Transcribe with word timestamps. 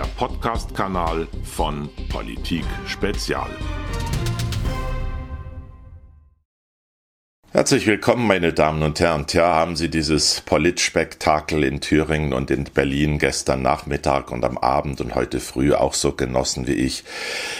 der 0.00 0.06
Podcast-Kanal 0.16 1.28
von 1.44 1.90
Politik 2.08 2.64
Spezial. 2.86 3.50
Herzlich 7.52 7.88
willkommen, 7.88 8.28
meine 8.28 8.52
Damen 8.52 8.84
und 8.84 9.00
Herren. 9.00 9.26
Tja, 9.26 9.42
haben 9.42 9.74
Sie 9.74 9.90
dieses 9.90 10.40
Politspektakel 10.42 11.64
in 11.64 11.80
Thüringen 11.80 12.32
und 12.32 12.48
in 12.48 12.62
Berlin 12.62 13.18
gestern 13.18 13.60
Nachmittag 13.60 14.30
und 14.30 14.44
am 14.44 14.56
Abend 14.56 15.00
und 15.00 15.16
heute 15.16 15.40
früh 15.40 15.74
auch 15.74 15.94
so 15.94 16.12
genossen 16.12 16.68
wie 16.68 16.74
ich. 16.74 17.02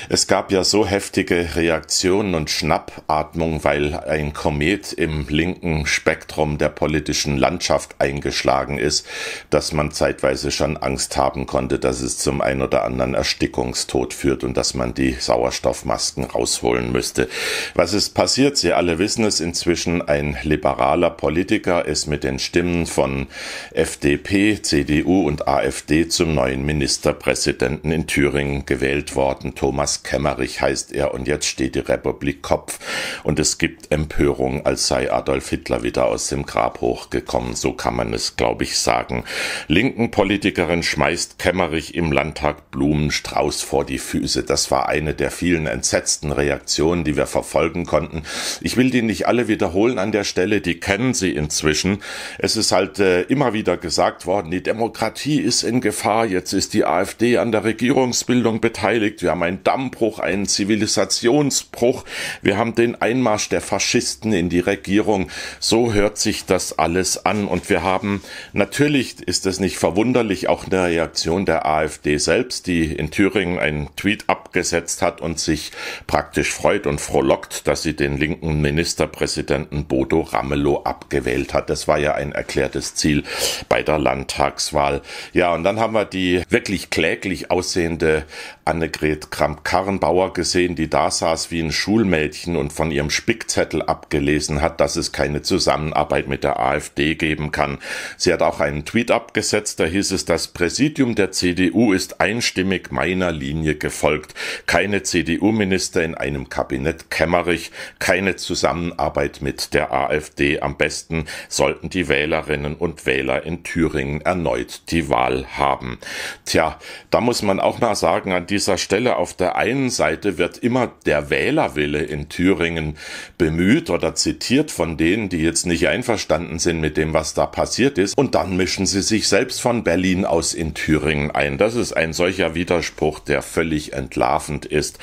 Es 0.09 0.29
gab 0.29 0.53
ja 0.53 0.62
so 0.62 0.87
heftige 0.87 1.57
Reaktionen 1.57 2.37
und 2.37 2.51
Schnappatmung, 2.51 3.65
weil 3.65 3.97
ein 3.97 4.33
Komet 4.33 4.93
im 4.93 5.27
linken 5.29 5.87
Spektrum 5.87 6.57
der 6.57 6.69
politischen 6.69 7.37
Landschaft 7.37 7.97
eingeschlagen 7.98 8.79
ist, 8.79 9.05
dass 9.51 9.73
man 9.73 9.91
zeitweise 9.91 10.52
schon 10.52 10.77
Angst 10.77 11.16
haben 11.16 11.47
konnte, 11.47 11.80
dass 11.80 12.01
es 12.01 12.16
zum 12.16 12.43
ein 12.43 12.62
oder 12.62 12.84
anderen 12.84 13.15
Erstickungstod 13.15 14.15
führt 14.15 14.45
und 14.45 14.57
dass 14.57 14.75
man 14.75 14.95
die 14.95 15.15
Sauerstoffmasken 15.15 16.23
rausholen 16.27 16.93
müsste. 16.93 17.29
Was 17.75 17.93
ist 17.93 18.11
passiert? 18.11 18.57
Sie 18.57 18.73
alle 18.73 19.01
wissen 19.01 19.25
es 19.25 19.41
inzwischen 19.41 19.80
inzwischen 19.80 20.02
ein 20.02 20.37
liberaler 20.43 21.09
Politiker, 21.09 21.87
ist 21.87 22.07
mit 22.07 22.23
den 22.23 22.39
Stimmen 22.39 22.84
von 22.84 23.29
FDP, 23.73 24.61
CDU 24.61 25.27
und 25.27 25.48
AfD 25.48 26.06
zum 26.09 26.34
neuen 26.34 26.66
Ministerpräsidenten 26.66 27.91
in 27.91 28.06
Thüringen 28.06 28.66
gewählt 28.66 29.16
worden. 29.16 29.55
Thomas 29.55 30.03
Kemmerich 30.03 30.61
heißt 30.61 30.93
er 30.93 31.15
und 31.15 31.27
jetzt 31.27 31.47
steht 31.47 31.77
die 31.77 31.80
Republik 31.80 32.43
Kopf 32.43 32.79
und 33.23 33.39
es 33.39 33.56
gibt 33.56 33.91
Empörung, 33.91 34.66
als 34.66 34.87
sei 34.87 35.11
Adolf 35.11 35.48
Hitler 35.48 35.83
wieder 35.83 36.06
aus 36.06 36.28
dem 36.28 36.45
Grab 36.45 36.83
hochgekommen. 36.83 37.55
So 37.55 37.73
kann 37.73 37.97
man 37.97 38.12
es, 38.12 38.37
glaube 38.37 38.65
ich, 38.65 38.78
sagen. 38.78 39.25
Linken 39.67 40.11
Politikerin 40.11 40.83
schmeißt 40.83 41.39
Kemmerich 41.39 41.95
im 41.95 42.12
Landtag 42.12 42.70
Blumenstrauß 42.70 43.62
vor 43.62 43.87
die 43.87 43.98
Füße. 43.98 44.42
Das 44.42 44.70
war 44.70 44.91
eine 44.91 45.14
der 45.14 45.31
vielen 45.31 45.67
entsetzten 45.67 46.33
Reaktionen, 46.33 47.05
die 47.05 47.17
wir 47.17 47.27
verfolgen 47.27 47.86
konnten. 47.86 48.25
Ich 48.61 48.77
will 48.77 48.91
die 48.91 49.03
nicht 49.03 49.27
alle 49.27 49.48
wieder 49.48 49.70
wiederholen 49.71 49.99
an 49.99 50.11
der 50.11 50.25
Stelle, 50.25 50.61
die 50.61 50.81
kennen 50.81 51.15
Sie 51.15 51.31
inzwischen. 51.31 51.99
Es 52.39 52.57
ist 52.57 52.73
halt 52.73 52.99
äh, 52.99 53.23
immer 53.23 53.53
wieder 53.53 53.77
gesagt 53.77 54.27
worden, 54.27 54.51
die 54.51 54.63
Demokratie 54.63 55.41
ist 55.41 55.63
in 55.63 55.81
Gefahr, 55.81 56.27
jetzt 56.27 56.53
ist 56.53 56.75
die 56.75 56.85
AfD 56.85 57.39
an 57.39 57.53
der 57.53 57.63
Regierungsbildung 57.63 58.61
beteiligt, 58.61 59.23
wir 59.23 59.31
haben 59.31 59.45
einen 59.45 59.63
Dammbruch, 59.63 60.19
einen 60.19 60.47
Zivilisationsbruch, 60.47 62.05
wir 62.43 62.59
haben 62.59 62.75
den 62.75 63.01
Einmarsch 63.01 63.48
der 63.48 63.61
Faschisten 63.61 64.33
in 64.33 64.48
die 64.48 64.61
Regierung. 64.61 65.31
So 65.61 65.93
hört 65.93 66.19
sich 66.19 66.47
das 66.47 66.79
alles 66.79 67.25
an 67.25 67.47
und 67.47 67.71
wir 67.71 67.83
haben, 67.85 68.23
natürlich 68.53 69.23
ist 69.23 69.47
es 69.47 69.61
nicht 69.61 69.79
verwunderlich, 69.79 70.48
auch 70.48 70.67
eine 70.67 70.85
Reaktion 70.85 71.47
der 71.47 71.67
AfD 71.67 72.19
selbst, 72.19 72.67
die 72.67 72.93
in 72.93 73.11
Thüringen 73.13 73.59
einen 73.59 73.95
Tweet 73.95 74.25
abgesetzt 74.27 75.01
hat 75.01 75.21
und 75.21 75.39
sich 75.39 75.71
praktisch 76.09 76.51
freut 76.51 76.89
und 76.89 77.01
frohlockt, 77.01 77.69
dass 77.69 77.83
sie 77.83 77.95
den 77.95 78.17
linken 78.17 78.61
Ministerpräsidenten 78.61 79.59
Präsidenten 79.61 79.84
Bodo 79.84 80.20
Ramelow 80.22 80.83
abgewählt 80.84 81.55
hat. 81.55 81.70
Das 81.70 81.89
war 81.89 81.98
ja 81.98 82.14
ein 82.14 82.33
erklärtes 82.33 82.94
Ziel 82.94 83.25
bei 83.69 83.83
der 83.83 83.98
Landtagswahl. 83.98 85.02
Ja, 85.33 85.55
und 85.55 85.64
dann 85.64 85.78
haben 85.78 85.94
wir 85.94 86.05
die 86.05 86.42
wirklich 86.48 86.91
kläglich 86.91 87.50
aussehende 87.50 88.25
Annegret 88.64 89.30
Kramp-Karrenbauer 89.30 90.33
gesehen, 90.33 90.77
die 90.77 90.89
da 90.89 91.11
saß 91.11 91.50
wie 91.50 91.61
ein 91.61 91.72
Schulmädchen 91.72 92.56
und 92.56 92.72
von 92.72 92.91
ihrem 92.91 93.11
Spickzettel 93.11 93.83
abgelesen 93.83 94.61
hat, 94.61 94.80
dass 94.80 94.97
es 94.97 95.12
keine 95.12 95.42
Zusammenarbeit 95.42 96.28
mit 96.28 96.45
der 96.45 96.61
AfD 96.61 97.17
geben 97.17 97.50
kann. 97.50 97.78
Sie 98.17 98.33
hat 98.33 98.42
auch 98.42 98.61
einen 98.61 98.84
Tweet 98.84 99.11
abgesetzt, 99.11 99.80
da 99.80 99.84
hieß 99.84 100.12
es, 100.12 100.24
das 100.24 100.48
Präsidium 100.48 101.17
der 101.17 101.33
CDU 101.33 101.92
ist 101.92 102.20
einstimmig 102.20 102.92
meiner 102.92 103.33
Linie 103.33 103.74
gefolgt. 103.74 104.34
Keine 104.67 105.02
CDU-Minister 105.02 106.05
in 106.05 106.14
einem 106.14 106.48
Kabinett 106.48 107.11
Kämmerich, 107.11 107.72
keine 107.98 108.36
Zusammenarbeit 108.36 109.42
mit 109.42 109.49
der 109.52 109.92
AfD. 109.92 110.61
Am 110.61 110.77
besten 110.77 111.27
sollten 111.48 111.90
die 111.90 112.08
Wählerinnen 112.08 112.74
und 112.74 113.06
Wähler 113.06 113.44
in 113.44 113.62
Thüringen 113.62 114.20
erneut 114.20 114.83
die 114.90 115.08
Wahl 115.08 115.46
haben. 115.56 115.98
Tja, 116.44 116.78
da 117.11 117.20
muss 117.20 117.42
man 117.42 117.61
auch 117.61 117.80
mal 117.80 117.94
sagen, 117.94 118.33
an 118.33 118.46
dieser 118.46 118.78
Stelle 118.78 119.16
auf 119.16 119.34
der 119.34 119.56
einen 119.56 119.90
Seite 119.90 120.38
wird 120.38 120.58
immer 120.58 120.92
der 121.06 121.30
Wählerwille 121.30 122.02
in 122.02 122.28
Thüringen 122.28 122.96
bemüht 123.38 123.90
oder 123.90 124.14
zitiert 124.14 124.70
von 124.70 124.96
denen, 124.96 125.28
die 125.28 125.42
jetzt 125.42 125.67
nicht 125.67 125.88
einverstanden 125.88 126.58
sind 126.58 126.80
mit 126.80 126.96
dem, 126.96 127.12
was 127.12 127.34
da 127.34 127.46
passiert 127.46 127.98
ist. 127.98 128.17
Und 128.17 128.34
dann 128.34 128.56
mischen 128.56 128.87
sie 128.87 129.02
sich 129.02 129.28
selbst 129.28 129.61
von 129.61 129.84
Berlin 129.84 130.25
aus 130.25 130.55
in 130.55 130.75
Thüringen 130.75 131.31
ein. 131.31 131.58
Das 131.58 131.75
ist 131.75 131.93
ein 131.93 132.12
solcher 132.12 132.55
Widerspruch, 132.55 133.20
der 133.20 133.43
völlig 133.43 133.93
entlarvend 133.93 134.67
ist. 134.67 134.99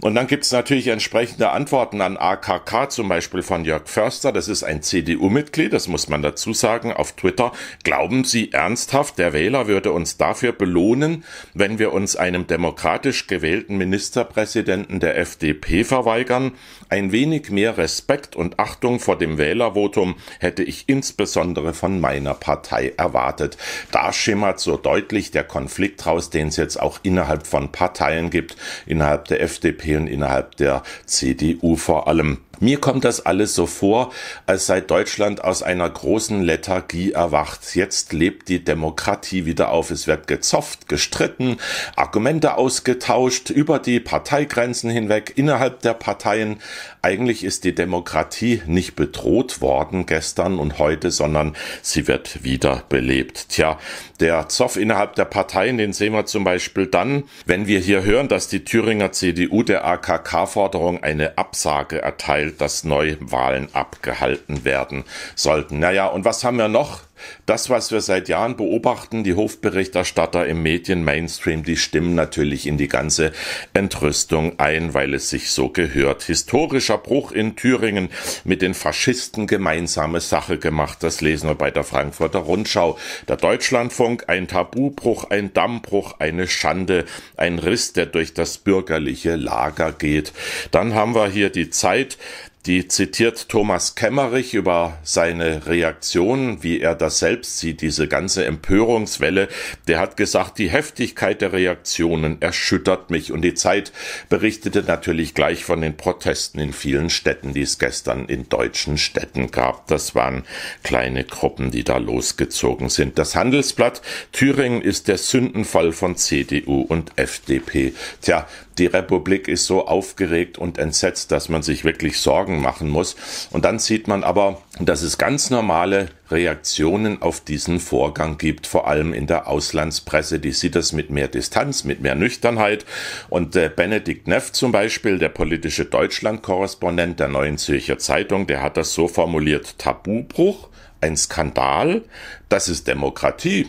Und 0.00 0.14
dann 0.14 0.26
gibt 0.26 0.44
es 0.44 0.52
natürlich 0.52 0.88
entsprechende 0.88 1.50
Antworten 1.50 2.00
an 2.00 2.16
AKK, 2.16 2.90
zum 2.90 3.08
Beispiel 3.08 3.42
von 3.42 3.64
Jörg 3.64 3.85
Förster. 3.86 4.32
Das 4.32 4.48
ist 4.48 4.62
ein 4.62 4.82
CDU-Mitglied, 4.82 5.72
das 5.72 5.88
muss 5.88 6.08
man 6.08 6.22
dazu 6.22 6.52
sagen, 6.52 6.92
auf 6.92 7.12
Twitter. 7.12 7.52
Glauben 7.84 8.24
Sie 8.24 8.52
ernsthaft, 8.52 9.18
der 9.18 9.32
Wähler 9.32 9.66
würde 9.66 9.92
uns 9.92 10.16
dafür 10.16 10.52
belohnen, 10.52 11.24
wenn 11.54 11.78
wir 11.78 11.92
uns 11.92 12.16
einem 12.16 12.46
demokratisch 12.46 13.26
gewählten 13.26 13.76
Ministerpräsidenten 13.76 15.00
der 15.00 15.18
FDP 15.18 15.84
verweigern. 15.84 16.52
Ein 16.88 17.12
wenig 17.12 17.50
mehr 17.50 17.78
Respekt 17.78 18.36
und 18.36 18.58
Achtung 18.58 19.00
vor 19.00 19.18
dem 19.18 19.38
Wählervotum 19.38 20.16
hätte 20.38 20.62
ich 20.62 20.88
insbesondere 20.88 21.74
von 21.74 22.00
meiner 22.00 22.34
Partei 22.34 22.92
erwartet. 22.96 23.56
Da 23.90 24.12
schimmert 24.12 24.60
so 24.60 24.76
deutlich 24.76 25.30
der 25.30 25.44
Konflikt 25.44 26.06
raus, 26.06 26.30
den 26.30 26.48
es 26.48 26.56
jetzt 26.56 26.80
auch 26.80 27.00
innerhalb 27.02 27.46
von 27.46 27.72
Parteien 27.72 28.30
gibt, 28.30 28.56
innerhalb 28.86 29.26
der 29.26 29.40
FDP 29.42 29.96
und 29.96 30.06
innerhalb 30.06 30.56
der 30.56 30.82
CDU 31.06 31.76
vor 31.76 32.08
allem. 32.08 32.38
Mir 32.58 32.80
kommt 32.80 33.04
das 33.04 33.26
alles 33.26 33.54
so 33.54 33.66
vor, 33.66 34.12
als 34.46 34.66
sei 34.66 34.80
Deutschland 34.80 35.44
aus 35.44 35.62
einer 35.62 35.88
großen 35.88 36.42
Lethargie 36.42 37.12
erwacht. 37.12 37.74
Jetzt 37.74 38.12
lebt 38.12 38.48
die 38.48 38.64
Demokratie 38.64 39.44
wieder 39.44 39.70
auf. 39.70 39.90
Es 39.90 40.06
wird 40.06 40.26
gezofft, 40.26 40.88
gestritten, 40.88 41.58
Argumente 41.96 42.56
ausgetauscht 42.56 43.50
über 43.50 43.78
die 43.78 44.00
Parteigrenzen 44.00 44.88
hinweg, 44.88 45.34
innerhalb 45.36 45.82
der 45.82 45.94
Parteien. 45.94 46.58
Eigentlich 47.02 47.44
ist 47.44 47.64
die 47.64 47.74
Demokratie 47.74 48.62
nicht 48.66 48.96
bedroht 48.96 49.60
worden 49.60 50.06
gestern 50.06 50.58
und 50.58 50.78
heute, 50.78 51.10
sondern 51.10 51.54
sie 51.82 52.08
wird 52.08 52.42
wieder 52.42 52.84
belebt. 52.88 53.50
Tja, 53.50 53.78
der 54.20 54.48
Zoff 54.48 54.76
innerhalb 54.76 55.14
der 55.14 55.26
Parteien, 55.26 55.76
den 55.76 55.92
sehen 55.92 56.14
wir 56.14 56.26
zum 56.26 56.44
Beispiel 56.44 56.86
dann, 56.86 57.24
wenn 57.44 57.66
wir 57.66 57.80
hier 57.80 58.02
hören, 58.02 58.28
dass 58.28 58.48
die 58.48 58.64
Thüringer 58.64 59.12
CDU 59.12 59.62
der 59.62 59.84
AKK-Forderung 59.84 61.02
eine 61.02 61.36
Absage 61.36 62.00
erteilt, 62.00 62.45
dass 62.52 62.84
Neuwahlen 62.84 63.68
abgehalten 63.74 64.64
werden 64.64 65.04
sollten. 65.34 65.78
Naja, 65.78 66.06
und 66.06 66.24
was 66.24 66.44
haben 66.44 66.58
wir 66.58 66.68
noch? 66.68 67.05
Das, 67.46 67.70
was 67.70 67.92
wir 67.92 68.00
seit 68.00 68.28
Jahren 68.28 68.56
beobachten, 68.56 69.24
die 69.24 69.34
Hofberichterstatter 69.34 70.46
im 70.46 70.62
Medien-Mainstream, 70.62 71.62
die 71.62 71.76
stimmen 71.76 72.14
natürlich 72.14 72.66
in 72.66 72.76
die 72.76 72.88
ganze 72.88 73.32
Entrüstung 73.72 74.58
ein, 74.58 74.94
weil 74.94 75.14
es 75.14 75.30
sich 75.30 75.50
so 75.50 75.68
gehört. 75.68 76.24
Historischer 76.24 76.98
Bruch 76.98 77.32
in 77.32 77.56
Thüringen 77.56 78.08
mit 78.44 78.62
den 78.62 78.74
Faschisten 78.74 79.46
gemeinsame 79.46 80.20
Sache 80.20 80.58
gemacht. 80.58 80.98
Das 81.02 81.20
lesen 81.20 81.48
wir 81.48 81.54
bei 81.54 81.70
der 81.70 81.84
Frankfurter 81.84 82.40
Rundschau. 82.40 82.98
Der 83.28 83.36
Deutschlandfunk, 83.36 84.24
ein 84.28 84.48
Tabubruch, 84.48 85.30
ein 85.30 85.52
Dammbruch, 85.52 86.16
eine 86.18 86.48
Schande, 86.48 87.04
ein 87.36 87.58
Riss, 87.58 87.92
der 87.92 88.06
durch 88.06 88.34
das 88.34 88.58
bürgerliche 88.58 89.36
Lager 89.36 89.92
geht. 89.92 90.32
Dann 90.70 90.94
haben 90.94 91.14
wir 91.14 91.28
hier 91.28 91.50
die 91.50 91.70
Zeit, 91.70 92.18
die 92.66 92.88
zitiert 92.88 93.48
Thomas 93.48 93.94
Kemmerich 93.94 94.52
über 94.54 94.98
seine 95.04 95.66
Reaktion, 95.66 96.64
wie 96.64 96.80
er 96.80 96.96
das 96.96 97.20
selbst 97.20 97.60
sieht, 97.60 97.80
diese 97.80 98.08
ganze 98.08 98.44
Empörungswelle. 98.44 99.48
Der 99.86 100.00
hat 100.00 100.16
gesagt, 100.16 100.58
die 100.58 100.68
Heftigkeit 100.68 101.40
der 101.42 101.52
Reaktionen 101.52 102.42
erschüttert 102.42 103.10
mich. 103.10 103.30
Und 103.30 103.42
die 103.42 103.54
Zeit 103.54 103.92
berichtete 104.28 104.82
natürlich 104.82 105.34
gleich 105.34 105.64
von 105.64 105.80
den 105.80 105.96
Protesten 105.96 106.58
in 106.58 106.72
vielen 106.72 107.08
Städten, 107.08 107.54
die 107.54 107.62
es 107.62 107.78
gestern 107.78 108.26
in 108.26 108.48
deutschen 108.48 108.98
Städten 108.98 109.52
gab. 109.52 109.86
Das 109.86 110.16
waren 110.16 110.42
kleine 110.82 111.22
Gruppen, 111.22 111.70
die 111.70 111.84
da 111.84 111.98
losgezogen 111.98 112.88
sind. 112.88 113.16
Das 113.16 113.36
Handelsblatt 113.36 114.02
Thüringen 114.32 114.82
ist 114.82 115.06
der 115.06 115.18
Sündenfall 115.18 115.92
von 115.92 116.16
CDU 116.16 116.80
und 116.80 117.12
FDP. 117.14 117.92
Tja, 118.22 118.48
die 118.78 118.86
Republik 118.86 119.48
ist 119.48 119.64
so 119.64 119.86
aufgeregt 119.86 120.58
und 120.58 120.76
entsetzt, 120.76 121.32
dass 121.32 121.48
man 121.48 121.62
sich 121.62 121.84
wirklich 121.84 122.18
Sorgen 122.18 122.55
machen 122.60 122.88
muss. 122.88 123.16
Und 123.50 123.64
dann 123.64 123.78
sieht 123.78 124.08
man 124.08 124.24
aber, 124.24 124.62
dass 124.80 125.02
es 125.02 125.18
ganz 125.18 125.50
normale 125.50 126.08
Reaktionen 126.30 127.22
auf 127.22 127.40
diesen 127.40 127.80
Vorgang 127.80 128.38
gibt, 128.38 128.66
vor 128.66 128.88
allem 128.88 129.12
in 129.12 129.26
der 129.26 129.48
Auslandspresse. 129.48 130.40
Die 130.40 130.52
sieht 130.52 130.74
das 130.74 130.92
mit 130.92 131.10
mehr 131.10 131.28
Distanz, 131.28 131.84
mit 131.84 132.00
mehr 132.00 132.14
Nüchternheit. 132.14 132.84
Und 133.28 133.56
äh, 133.56 133.70
Benedikt 133.74 134.26
Neff 134.28 134.52
zum 134.52 134.72
Beispiel, 134.72 135.18
der 135.18 135.28
politische 135.28 135.84
Deutschland-Korrespondent 135.84 137.20
der 137.20 137.28
Neuen 137.28 137.58
Zürcher 137.58 137.98
Zeitung, 137.98 138.46
der 138.46 138.62
hat 138.62 138.76
das 138.76 138.92
so 138.92 139.08
formuliert, 139.08 139.78
Tabubruch, 139.78 140.68
ein 141.00 141.16
Skandal, 141.16 142.02
das 142.48 142.68
ist 142.68 142.88
Demokratie. 142.88 143.66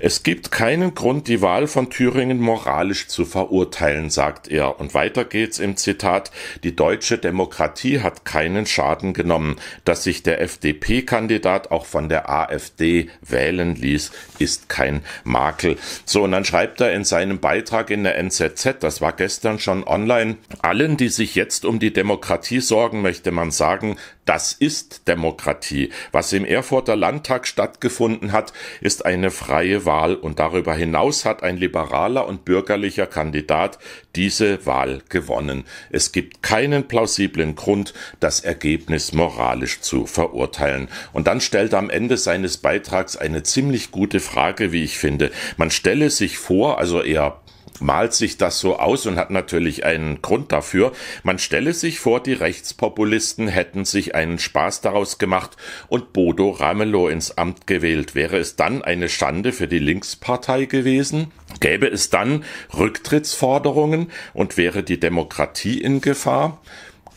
Es 0.00 0.22
gibt 0.22 0.50
keinen 0.50 0.94
Grund, 0.94 1.28
die 1.28 1.42
Wahl 1.42 1.66
von 1.66 1.90
Thüringen 1.90 2.40
moralisch 2.40 3.08
zu 3.08 3.24
verurteilen, 3.24 4.10
sagt 4.10 4.48
er. 4.48 4.78
Und 4.78 4.94
weiter 4.94 5.24
geht's 5.24 5.58
im 5.58 5.76
Zitat, 5.76 6.30
die 6.62 6.76
deutsche 6.76 7.18
Demokratie 7.18 8.00
hat 8.00 8.24
keinen 8.24 8.66
Schaden 8.66 9.12
genommen. 9.12 9.56
Dass 9.84 10.04
sich 10.04 10.22
der 10.22 10.40
FDP-Kandidat 10.40 11.70
auch 11.70 11.86
von 11.86 12.08
der 12.08 12.28
AfD 12.28 13.08
wählen 13.22 13.74
ließ, 13.74 14.12
ist 14.38 14.68
kein 14.68 15.02
Makel. 15.24 15.76
So, 16.04 16.24
und 16.24 16.32
dann 16.32 16.44
schreibt 16.44 16.80
er 16.80 16.92
in 16.92 17.04
seinem 17.04 17.40
Beitrag 17.40 17.90
in 17.90 18.04
der 18.04 18.16
NZZ, 18.18 18.76
das 18.80 19.00
war 19.00 19.12
gestern 19.12 19.58
schon 19.58 19.84
online, 19.84 20.36
allen, 20.62 20.96
die 20.96 21.08
sich 21.08 21.34
jetzt 21.34 21.64
um 21.64 21.78
die 21.78 21.92
Demokratie 21.92 22.60
sorgen, 22.60 23.02
möchte 23.02 23.30
man 23.30 23.50
sagen, 23.50 23.96
das 24.24 24.52
ist 24.52 25.06
Demokratie. 25.08 25.90
Was 26.12 26.32
im 26.32 26.44
Erfurter 26.44 26.96
Landtag 26.96 27.46
stattgefunden 27.46 28.32
hat, 28.32 28.52
ist 28.80 29.04
eine 29.04 29.30
freie 29.54 29.84
Wahl 29.84 30.16
und 30.16 30.40
darüber 30.40 30.74
hinaus 30.74 31.24
hat 31.24 31.44
ein 31.44 31.56
liberaler 31.56 32.26
und 32.26 32.44
bürgerlicher 32.44 33.06
Kandidat 33.06 33.78
diese 34.16 34.66
Wahl 34.66 35.02
gewonnen. 35.08 35.62
Es 35.90 36.10
gibt 36.10 36.42
keinen 36.42 36.88
plausiblen 36.88 37.54
Grund, 37.54 37.94
das 38.18 38.40
Ergebnis 38.40 39.12
moralisch 39.12 39.80
zu 39.80 40.06
verurteilen. 40.06 40.88
Und 41.12 41.28
dann 41.28 41.40
stellt 41.40 41.72
er 41.72 41.78
am 41.78 41.88
Ende 41.88 42.16
seines 42.16 42.56
Beitrags 42.56 43.16
eine 43.16 43.44
ziemlich 43.44 43.92
gute 43.92 44.18
Frage, 44.18 44.72
wie 44.72 44.82
ich 44.82 44.98
finde. 44.98 45.30
Man 45.56 45.70
stelle 45.70 46.10
sich 46.10 46.36
vor, 46.36 46.80
also 46.80 47.00
er 47.00 47.40
malt 47.80 48.14
sich 48.14 48.36
das 48.36 48.58
so 48.58 48.78
aus 48.78 49.06
und 49.06 49.16
hat 49.16 49.30
natürlich 49.30 49.84
einen 49.84 50.22
Grund 50.22 50.52
dafür. 50.52 50.92
Man 51.22 51.38
stelle 51.38 51.72
sich 51.72 51.98
vor, 51.98 52.22
die 52.22 52.32
Rechtspopulisten 52.32 53.48
hätten 53.48 53.84
sich 53.84 54.14
einen 54.14 54.38
Spaß 54.38 54.80
daraus 54.80 55.18
gemacht 55.18 55.56
und 55.88 56.12
Bodo 56.12 56.50
Ramelow 56.50 57.08
ins 57.08 57.36
Amt 57.36 57.66
gewählt. 57.66 58.14
Wäre 58.14 58.38
es 58.38 58.56
dann 58.56 58.82
eine 58.82 59.08
Schande 59.08 59.52
für 59.52 59.68
die 59.68 59.78
Linkspartei 59.78 60.66
gewesen? 60.66 61.32
Gäbe 61.60 61.86
es 61.86 62.10
dann 62.10 62.44
Rücktrittsforderungen 62.76 64.10
und 64.32 64.56
wäre 64.56 64.82
die 64.82 65.00
Demokratie 65.00 65.80
in 65.80 66.00
Gefahr? 66.00 66.60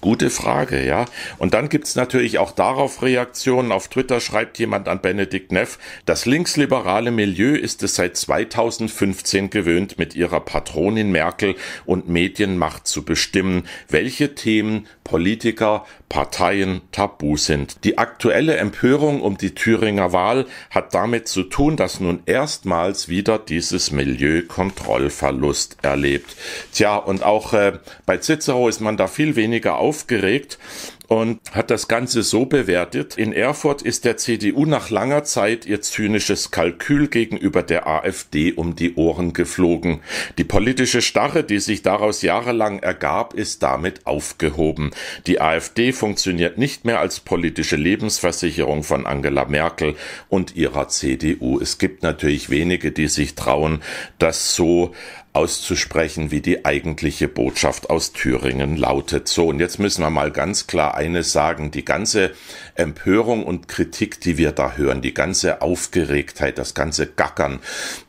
Gute 0.08 0.30
Frage, 0.30 0.86
ja. 0.88 1.04
Und 1.38 1.54
dann 1.54 1.68
gibt's 1.68 1.98
natürlich 1.98 2.38
auch 2.38 2.52
darauf 2.52 3.02
Reaktionen. 3.02 3.74
Auf 3.74 3.90
Twitter 3.90 4.22
schreibt 4.22 4.58
jemand 4.58 4.88
an 4.88 5.02
Benedikt 5.02 5.52
Neff, 5.52 5.78
das 6.06 6.26
linksliberale 6.26 7.12
Milieu 7.12 7.54
ist 7.54 7.84
es 7.84 7.96
seit 7.96 8.16
2015 8.16 9.50
gewöhnt, 9.50 9.98
mit 9.98 10.16
ihrer 10.16 10.40
Patronin 10.40 11.12
Merkel 11.12 11.56
und 11.86 12.08
Medienmacht 12.08 12.88
zu 12.88 13.04
bestimmen, 13.04 13.68
welche 13.90 14.34
Themen 14.34 14.88
Politiker, 15.08 15.86
Parteien 16.10 16.82
tabu 16.92 17.38
sind. 17.38 17.84
Die 17.84 17.98
aktuelle 17.98 18.58
Empörung 18.58 19.22
um 19.22 19.38
die 19.38 19.56
Thüringer 19.56 20.14
Wahl 20.14 20.46
hat 20.70 20.94
damit 20.94 21.28
zu 21.28 21.44
tun, 21.44 21.76
dass 21.76 22.00
nun 22.00 22.22
erstmals 22.26 23.10
wieder 23.10 23.40
dieses 23.40 23.92
Milieu 23.92 24.42
Kontrollverlust 24.48 25.78
erlebt. 25.82 26.36
Tja, 26.74 26.96
und 26.98 27.24
auch 27.24 27.54
äh, 27.54 27.80
bei 28.06 28.18
Cicero 28.18 28.68
ist 28.68 28.80
man 28.80 28.98
da 28.98 29.08
viel 29.08 29.36
weniger 29.36 29.80
aufgeregt 29.98 30.60
und 31.08 31.40
hat 31.52 31.72
das 31.72 31.88
Ganze 31.88 32.22
so 32.22 32.46
bewertet. 32.46 33.18
In 33.18 33.32
Erfurt 33.32 33.82
ist 33.82 34.04
der 34.04 34.18
CDU 34.18 34.66
nach 34.66 34.90
langer 34.90 35.24
Zeit 35.24 35.66
ihr 35.66 35.82
zynisches 35.82 36.52
Kalkül 36.52 37.08
gegenüber 37.08 37.64
der 37.64 37.88
AfD 37.88 38.52
um 38.52 38.76
die 38.76 38.96
Ohren 38.96 39.32
geflogen. 39.32 40.02
Die 40.38 40.44
politische 40.44 41.02
Starre, 41.02 41.44
die 41.46 41.60
sich 41.60 41.82
daraus 41.82 42.22
jahrelang 42.22 42.80
ergab, 42.80 43.34
ist 43.34 43.64
damit 43.64 44.06
aufgehoben. 44.06 44.92
Die 45.28 45.40
AfD 45.40 45.94
funktioniert 45.94 46.58
nicht 46.58 46.84
mehr 46.84 47.00
als 47.00 47.22
politische 47.22 47.78
Lebensversicherung 47.78 48.84
von 48.84 49.06
Angela 49.06 49.46
Merkel 49.46 49.96
und 50.28 50.56
ihrer 50.58 50.90
CDU. 50.90 51.60
Es 51.60 51.78
gibt 51.78 52.04
natürlich 52.04 52.50
wenige, 52.50 52.92
die 52.92 53.08
sich 53.08 53.36
trauen, 53.36 53.82
das 54.20 54.56
so 54.56 54.94
auszusprechen, 55.38 56.32
wie 56.32 56.42
die 56.42 56.66
eigentliche 56.66 57.28
Botschaft 57.28 57.92
aus 57.92 58.12
Thüringen 58.12 58.76
lautet. 58.76 59.28
So, 59.28 59.50
und 59.50 59.60
jetzt 59.60 59.78
müssen 59.78 60.02
wir 60.02 60.10
mal 60.10 60.32
ganz 60.32 60.66
klar 60.66 60.96
eines 60.96 61.32
sagen. 61.32 61.70
Die 61.70 61.86
ganze 61.86 62.32
Empörung 62.74 63.44
und 63.44 63.68
Kritik, 63.68 64.20
die 64.20 64.40
wir 64.40 64.52
da 64.52 64.74
hören, 64.78 65.04
die 65.04 65.14
ganze 65.14 65.62
Aufgeregtheit, 65.62 66.58
das 66.58 66.74
ganze 66.74 67.06
Gackern, 67.06 67.60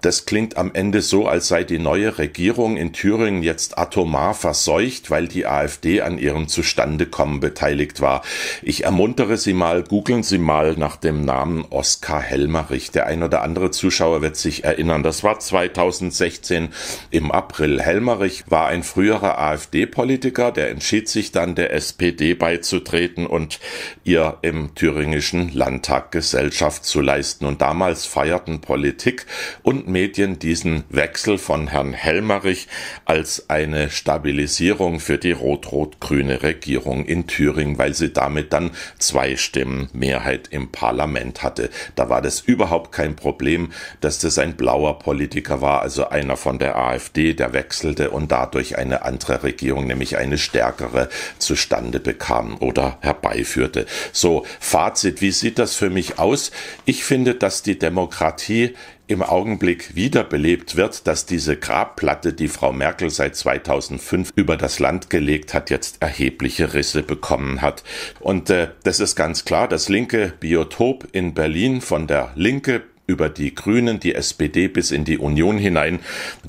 das 0.00 0.24
klingt 0.24 0.56
am 0.56 0.70
Ende 0.72 1.02
so, 1.02 1.28
als 1.28 1.48
sei 1.48 1.64
die 1.64 1.78
neue 1.78 2.16
Regierung 2.16 2.78
in 2.78 2.94
Thüringen 2.94 3.42
jetzt 3.42 3.76
atomar 3.76 4.32
verseucht, 4.32 5.10
weil 5.10 5.28
die 5.28 5.44
AfD 5.44 6.00
an 6.00 6.16
ihrem 6.16 6.48
Zustandekommen 6.48 7.40
beteiligt 7.40 8.00
war. 8.00 8.22
Ich 8.62 8.84
ermuntere 8.84 9.36
Sie 9.36 9.52
mal, 9.52 9.82
googeln 9.82 10.22
Sie 10.22 10.38
mal 10.38 10.76
nach 10.78 10.96
dem 10.96 11.26
Namen 11.26 11.66
Oskar 11.68 12.22
Helmerich. 12.22 12.90
Der 12.90 13.06
ein 13.06 13.22
oder 13.22 13.42
andere 13.42 13.70
Zuschauer 13.70 14.22
wird 14.22 14.36
sich 14.36 14.64
erinnern. 14.64 15.02
Das 15.02 15.22
war 15.24 15.38
2016 15.38 16.70
im 17.18 17.32
April. 17.32 17.82
Helmerich 17.82 18.44
war 18.48 18.68
ein 18.68 18.84
früherer 18.84 19.38
AfD-Politiker, 19.38 20.52
der 20.52 20.70
entschied 20.70 21.08
sich 21.08 21.32
dann 21.32 21.56
der 21.56 21.72
SPD 21.72 22.34
beizutreten 22.34 23.26
und 23.26 23.58
ihr 24.04 24.38
im 24.42 24.76
thüringischen 24.76 25.52
Landtag 25.52 26.12
Gesellschaft 26.12 26.84
zu 26.84 27.00
leisten. 27.00 27.44
Und 27.44 27.60
damals 27.60 28.06
feierten 28.06 28.60
Politik 28.60 29.26
und 29.64 29.88
Medien 29.88 30.38
diesen 30.38 30.84
Wechsel 30.90 31.38
von 31.38 31.66
Herrn 31.66 31.92
Helmerich 31.92 32.68
als 33.04 33.50
eine 33.50 33.90
Stabilisierung 33.90 35.00
für 35.00 35.18
die 35.18 35.32
rot-rot-grüne 35.32 36.44
Regierung 36.44 37.04
in 37.04 37.26
Thüringen, 37.26 37.78
weil 37.78 37.94
sie 37.94 38.12
damit 38.12 38.52
dann 38.52 38.70
zwei 39.00 39.36
Stimmen 39.36 39.88
Mehrheit 39.92 40.46
im 40.52 40.70
Parlament 40.70 41.42
hatte. 41.42 41.70
Da 41.96 42.08
war 42.08 42.22
das 42.22 42.38
überhaupt 42.38 42.92
kein 42.92 43.16
Problem, 43.16 43.72
dass 44.00 44.20
das 44.20 44.38
ein 44.38 44.56
blauer 44.56 45.00
Politiker 45.00 45.60
war, 45.60 45.82
also 45.82 46.08
einer 46.10 46.36
von 46.36 46.60
der 46.60 46.76
AfD 46.76 47.07
AfD, 47.08 47.34
der 47.34 47.52
wechselte 47.52 48.10
und 48.10 48.30
dadurch 48.30 48.76
eine 48.76 49.02
andere 49.02 49.42
Regierung, 49.42 49.86
nämlich 49.86 50.16
eine 50.16 50.38
stärkere, 50.38 51.08
zustande 51.38 52.00
bekam 52.00 52.58
oder 52.58 52.98
herbeiführte. 53.00 53.86
So, 54.12 54.44
Fazit, 54.60 55.20
wie 55.20 55.30
sieht 55.30 55.58
das 55.58 55.74
für 55.74 55.90
mich 55.90 56.18
aus? 56.18 56.50
Ich 56.84 57.04
finde, 57.04 57.34
dass 57.34 57.62
die 57.62 57.78
Demokratie 57.78 58.74
im 59.06 59.22
Augenblick 59.22 59.94
wiederbelebt 59.94 60.76
wird, 60.76 61.06
dass 61.06 61.24
diese 61.24 61.56
Grabplatte, 61.56 62.34
die 62.34 62.48
Frau 62.48 62.74
Merkel 62.74 63.08
seit 63.08 63.36
2005 63.36 64.32
über 64.36 64.58
das 64.58 64.80
Land 64.80 65.08
gelegt 65.08 65.54
hat, 65.54 65.70
jetzt 65.70 66.02
erhebliche 66.02 66.74
Risse 66.74 67.02
bekommen 67.02 67.62
hat. 67.62 67.84
Und 68.20 68.50
äh, 68.50 68.68
das 68.84 69.00
ist 69.00 69.16
ganz 69.16 69.46
klar, 69.46 69.66
das 69.66 69.88
linke 69.88 70.34
Biotop 70.38 71.08
in 71.12 71.32
Berlin 71.32 71.80
von 71.80 72.06
der 72.06 72.32
Linke 72.34 72.82
über 73.08 73.30
die 73.30 73.54
Grünen, 73.54 73.98
die 73.98 74.14
SPD 74.14 74.68
bis 74.68 74.90
in 74.90 75.04
die 75.04 75.18
Union 75.18 75.56
hinein, 75.58 75.98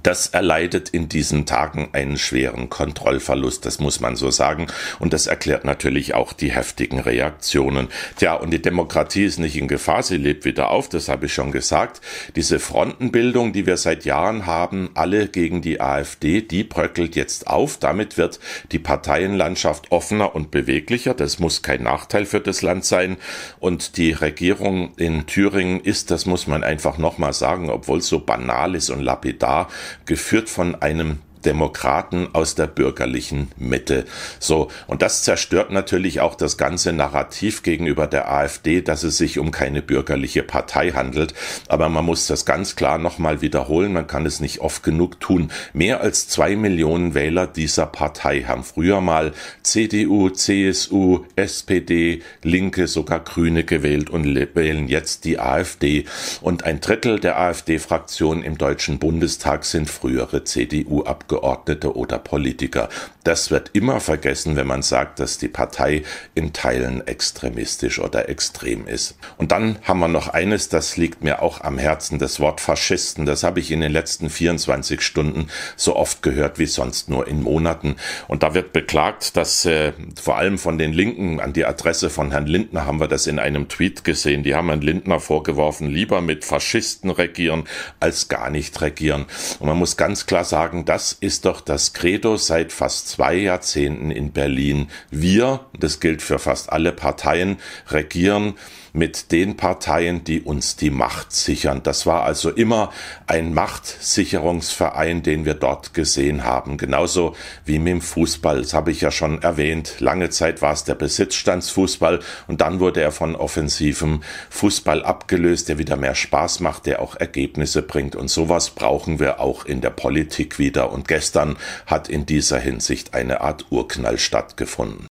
das 0.04 0.28
erleidet 0.28 0.90
in 0.90 1.08
diesen 1.08 1.46
Tagen 1.46 1.90
einen 1.94 2.18
schweren 2.18 2.70
Kontrollverlust, 2.70 3.66
das 3.66 3.80
muss 3.80 4.02
man 4.02 4.18
so 4.18 4.30
sagen. 4.30 4.68
Und 5.00 5.14
das 5.14 5.26
erklärt 5.26 5.64
natürlich 5.64 6.14
auch 6.14 6.34
die 6.34 6.52
heftigen 6.52 7.00
Reaktionen. 7.00 7.88
Tja, 8.18 8.34
und 8.34 8.52
die 8.52 8.62
Demokratie 8.62 9.24
ist 9.24 9.40
nicht 9.40 9.56
in 9.56 9.70
Gefahr, 9.70 10.04
sie 10.04 10.18
lebt 10.18 10.44
wieder 10.44 10.70
auf, 10.70 10.90
das 10.90 11.08
habe 11.08 11.28
ich 11.28 11.34
schon 11.34 11.54
gesagt. 11.54 12.02
Diese 12.36 12.60
Frontenbildung, 12.60 13.54
die 13.54 13.66
wir 13.66 13.78
seit 13.78 14.04
Jahren 14.04 14.46
haben, 14.46 14.90
alle 14.96 15.30
gegen 15.30 15.62
die 15.62 15.80
AfD, 15.80 16.42
die 16.42 16.66
bröckelt 16.66 17.16
jetzt 17.16 17.48
auf. 17.48 17.78
Damit 17.78 18.18
wird 18.18 18.42
die 18.74 18.80
Parteienlandschaft 18.80 19.94
offener 19.94 20.36
und 20.36 20.52
beweglicher. 20.52 21.14
Das 21.14 21.40
muss 21.40 21.62
kein 21.62 21.84
Nachteil 21.84 22.26
für 22.26 22.42
das 22.42 22.62
Land 22.62 22.84
sein. 22.84 23.16
Und 23.60 23.96
die 23.96 24.12
Regierung 24.12 24.94
in 24.98 25.26
Thüringen 25.26 25.80
ist, 25.80 26.12
das 26.12 26.26
muss 26.26 26.49
man 26.50 26.64
einfach 26.64 26.98
nochmal 26.98 27.34
sagen, 27.34 27.70
obwohl 27.70 28.00
es 28.00 28.08
so 28.08 28.20
banal 28.20 28.76
ist 28.76 28.90
und 28.90 29.02
lapidar, 29.02 29.68
geführt 30.06 30.50
von 30.50 30.76
einem 30.82 31.20
Demokraten 31.46 32.28
aus 32.34 32.56
der 32.56 32.68
bürgerlichen 32.68 33.52
Mitte. 33.58 34.06
So, 34.40 34.70
und 34.88 35.02
das 35.02 35.24
zerstört 35.24 35.72
natürlich 35.72 36.20
auch 36.20 36.36
das 36.36 36.58
ganze 36.58 36.94
Narrativ 36.94 37.64
gegenüber 37.64 38.08
der 38.08 38.32
AfD, 38.32 38.82
dass 38.82 39.04
es 39.04 39.18
sich 39.18 39.40
um 39.40 39.52
keine 39.52 39.82
bürgerliche 39.82 40.44
Partei 40.44 40.92
handelt. 40.92 41.34
Aber 41.68 41.90
man 41.90 42.06
muss 42.06 42.28
das 42.28 42.46
ganz 42.46 42.76
klar 42.76 42.98
nochmal 42.98 43.42
wiederholen, 43.42 43.94
man 43.94 44.08
kann 44.08 44.26
es 44.26 44.40
nicht 44.40 44.60
oft 44.60 44.84
genug 44.84 45.20
tun. 45.20 45.52
Mehr 45.74 46.02
als 46.02 46.28
zwei 46.28 46.56
Millionen 46.56 47.14
Wähler 47.14 47.48
dieser 47.48 47.86
Partei 47.86 48.42
haben 48.44 48.64
früher 48.64 49.02
mal 49.02 49.32
CDU, 49.64 50.30
CSU, 50.30 51.26
SPD, 51.36 52.22
Linke, 52.44 52.88
sogar 52.88 53.22
Grüne 53.22 53.64
gewählt 53.64 54.10
und 54.10 54.26
wählen 54.56 54.88
jetzt 54.88 55.26
die 55.26 55.40
AfD. 55.40 56.06
Und 56.42 56.64
ein 56.64 56.82
Drittel 56.82 57.20
der 57.20 57.40
AfD-Fraktion 57.40 58.44
im 58.44 58.58
Deutschen 58.58 59.00
Bundestag 59.00 59.66
sind 59.66 59.90
frühere 59.90 60.44
CDU-Abgeordnete. 60.44 61.29
Abgeordnete 61.30 61.96
oder 61.96 62.18
Politiker. 62.18 62.90
Das 63.24 63.52
wird 63.52 63.72
immer 63.74 64.00
vergessen, 64.00 64.56
wenn 64.56 64.66
man 64.66 64.82
sagt, 64.82 65.20
dass 65.20 65.38
die 65.38 65.48
Partei 65.48 66.04
in 66.34 66.54
Teilen 66.54 67.06
extremistisch 67.06 68.00
oder 68.00 68.30
extrem 68.30 68.88
ist. 68.88 69.16
Und 69.38 69.52
dann 69.52 69.78
haben 69.84 70.00
wir 70.00 70.08
noch 70.08 70.30
eines, 70.30 70.70
das 70.70 70.98
liegt 70.98 71.24
mir 71.24 71.44
auch 71.44 71.62
am 71.62 71.78
Herzen, 71.78 72.18
das 72.18 72.40
Wort 72.40 72.62
Faschisten. 72.62 73.28
Das 73.28 73.44
habe 73.44 73.60
ich 73.60 73.70
in 73.70 73.82
den 73.82 73.92
letzten 73.92 74.30
24 74.30 75.02
Stunden 75.02 75.50
so 75.76 75.96
oft 75.96 76.24
gehört 76.24 76.58
wie 76.58 76.66
sonst 76.66 77.10
nur 77.10 77.28
in 77.28 77.44
Monaten. 77.44 77.98
Und 78.28 78.42
da 78.42 78.56
wird 78.56 78.74
beklagt, 78.74 79.38
dass 79.38 79.66
äh, 79.66 79.94
vor 80.20 80.38
allem 80.38 80.58
von 80.58 80.80
den 80.80 80.94
Linken 80.94 81.40
an 81.40 81.54
die 81.54 81.66
Adresse 81.66 82.10
von 82.10 82.32
Herrn 82.32 82.48
Lindner 82.48 82.86
haben 82.88 83.00
wir 83.00 83.08
das 83.08 83.28
in 83.28 83.38
einem 83.38 83.68
Tweet 83.68 84.04
gesehen. 84.04 84.42
Die 84.42 84.56
haben 84.56 84.70
Herrn 84.70 84.82
Lindner 84.82 85.20
vorgeworfen, 85.20 85.90
lieber 85.90 86.22
mit 86.22 86.46
Faschisten 86.46 87.12
regieren 87.12 87.66
als 88.00 88.30
gar 88.30 88.50
nicht 88.50 88.82
regieren. 88.82 89.26
Und 89.60 89.68
man 89.68 89.78
muss 89.78 89.98
ganz 89.98 90.26
klar 90.26 90.44
sagen, 90.44 90.86
das 90.86 91.19
ist 91.22 91.46
doch 91.46 91.62
das 91.62 91.94
Credo 91.94 92.38
seit 92.38 92.72
fast 92.72 93.10
zwei 93.10 93.36
Jahrzehnten 93.36 94.12
in 94.12 94.32
Berlin. 94.32 94.90
Wir, 95.10 95.62
das 95.78 96.00
gilt 96.00 96.22
für 96.22 96.40
fast 96.40 96.72
alle 96.72 96.92
Parteien, 96.92 97.58
regieren 97.90 98.56
mit 98.94 99.32
den 99.32 99.58
Parteien, 99.58 100.24
die 100.24 100.42
uns 100.42 100.76
die 100.76 100.90
Macht 100.90 101.32
sichern. 101.32 101.82
Das 101.84 102.06
war 102.06 102.24
also 102.24 102.50
immer 102.50 102.92
ein 103.28 103.54
Machtsicherungsverein, 103.54 105.24
den 105.24 105.46
wir 105.46 105.54
dort 105.54 105.94
gesehen 105.94 106.44
haben. 106.44 106.78
Genauso 106.78 107.36
wie 107.66 107.80
mit 107.80 107.90
dem 107.90 108.02
Fußball. 108.02 108.62
Das 108.62 108.74
habe 108.74 108.92
ich 108.92 109.02
ja 109.02 109.12
schon 109.12 109.42
erwähnt. 109.42 109.96
Lange 110.00 110.30
Zeit 110.30 110.62
war 110.62 110.74
es 110.74 110.84
der 110.84 110.96
Besitzstandsfußball 110.96 112.20
und 112.48 112.62
dann 112.62 112.80
wurde 112.80 113.02
er 113.02 113.12
von 113.12 113.36
offensivem 113.36 114.22
Fußball 114.50 115.04
abgelöst, 115.04 115.70
der 115.70 115.78
wieder 115.78 115.96
mehr 115.96 116.16
Spaß 116.16 116.60
macht, 116.60 116.86
der 116.86 117.02
auch 117.02 117.16
Ergebnisse 117.16 117.82
bringt. 117.82 118.16
Und 118.16 118.30
sowas 118.30 118.72
brauchen 118.72 119.20
wir 119.20 119.40
auch 119.40 119.66
in 119.66 119.82
der 119.82 119.92
Politik 119.92 120.60
wieder. 120.60 120.92
Und 120.92 121.08
gestern 121.10 121.58
hat 121.86 122.08
in 122.08 122.26
dieser 122.26 122.60
Hinsicht 122.60 123.14
eine 123.14 123.42
Art 123.42 123.66
Urknall 123.72 124.18
stattgefunden. 124.18 125.08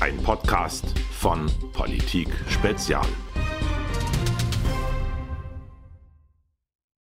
Ein 0.00 0.16
Podcast 0.24 0.86
von 1.12 1.46
Politik 1.72 2.28
Spezial. 2.48 3.06